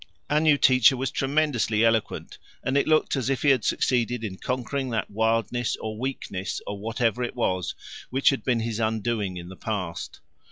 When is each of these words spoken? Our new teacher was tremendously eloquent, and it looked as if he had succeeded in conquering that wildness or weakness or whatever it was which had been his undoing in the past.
Our 0.31 0.39
new 0.39 0.57
teacher 0.57 0.97
was 0.97 1.11
tremendously 1.11 1.85
eloquent, 1.85 2.39
and 2.63 2.75
it 2.75 2.87
looked 2.87 3.15
as 3.15 3.29
if 3.29 3.43
he 3.43 3.49
had 3.51 3.63
succeeded 3.63 4.23
in 4.23 4.37
conquering 4.37 4.89
that 4.89 5.11
wildness 5.11 5.75
or 5.75 5.95
weakness 5.95 6.59
or 6.65 6.79
whatever 6.79 7.21
it 7.21 7.35
was 7.35 7.75
which 8.09 8.31
had 8.31 8.43
been 8.43 8.61
his 8.61 8.79
undoing 8.79 9.37
in 9.37 9.49
the 9.49 9.55
past. 9.55 10.19